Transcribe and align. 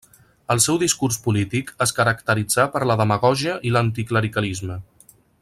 El 0.53 0.61
seu 0.63 0.77
discurs 0.83 1.19
polític 1.25 1.69
es 1.87 1.93
caracteritzà 1.99 2.65
per 2.77 2.81
la 2.93 2.97
demagògia 3.03 3.59
i 3.71 3.75
l'anticlericalisme. 3.77 4.81